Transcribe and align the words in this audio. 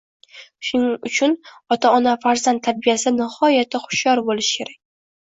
Shuning 0.69 0.95
uchun 1.09 1.35
ota-ona 1.77 2.15
farzand 2.25 2.65
tarbiyasida 2.71 3.17
nihoyatda 3.23 3.87
hushyor 3.89 4.27
bo‘lishi 4.33 4.61
kerak 4.63 4.85